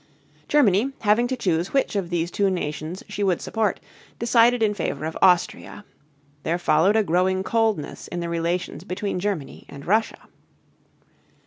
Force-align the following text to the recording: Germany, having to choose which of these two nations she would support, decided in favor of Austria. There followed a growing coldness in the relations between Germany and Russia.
Germany, 0.47 0.93
having 1.01 1.27
to 1.27 1.35
choose 1.37 1.73
which 1.73 1.95
of 1.95 2.09
these 2.09 2.31
two 2.31 2.49
nations 2.49 3.03
she 3.07 3.23
would 3.23 3.39
support, 3.39 3.79
decided 4.17 4.63
in 4.63 4.73
favor 4.73 5.05
of 5.05 5.15
Austria. 5.21 5.85
There 6.41 6.57
followed 6.57 6.95
a 6.95 7.03
growing 7.03 7.43
coldness 7.43 8.07
in 8.07 8.19
the 8.19 8.27
relations 8.27 8.83
between 8.83 9.19
Germany 9.19 9.67
and 9.69 9.85
Russia. 9.85 10.27